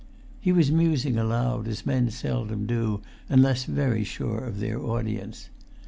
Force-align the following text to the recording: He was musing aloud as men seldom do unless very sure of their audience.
He 0.39 0.51
was 0.51 0.71
musing 0.71 1.15
aloud 1.15 1.67
as 1.67 1.85
men 1.85 2.09
seldom 2.09 2.65
do 2.65 3.03
unless 3.29 3.65
very 3.65 4.03
sure 4.03 4.39
of 4.45 4.59
their 4.59 4.79
audience. 4.81 5.51